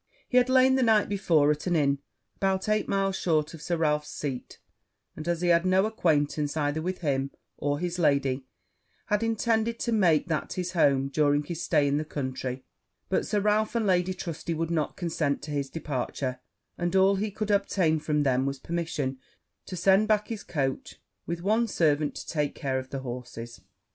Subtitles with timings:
[0.27, 1.99] He had lain the night before at an inn
[2.37, 4.57] about eight miles short of Sir Ralph's seat;
[5.15, 8.47] and, as he had no acquaintance either with him or his lady,
[9.09, 12.65] had intended to make that his home during his stay in the country:
[13.09, 16.39] but Sir Ralph and Lady Trusty would not consent to his departure;
[16.79, 19.19] and all he could obtain from them was, permission
[19.67, 20.95] to send back his coach,
[21.27, 23.61] with one servant to take care of the horses.